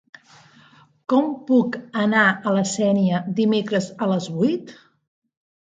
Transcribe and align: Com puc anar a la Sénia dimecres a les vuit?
Com 1.13 1.27
puc 1.49 1.77
anar 2.05 2.25
a 2.53 2.57
la 2.57 2.65
Sénia 2.73 3.21
dimecres 3.43 3.93
a 4.07 4.11
les 4.15 4.33
vuit? 4.41 4.75